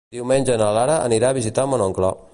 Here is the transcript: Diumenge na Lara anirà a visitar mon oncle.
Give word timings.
Diumenge 0.15 0.55
na 0.61 0.69
Lara 0.77 0.97
anirà 1.11 1.29
a 1.33 1.39
visitar 1.39 1.71
mon 1.75 1.89
oncle. 1.91 2.13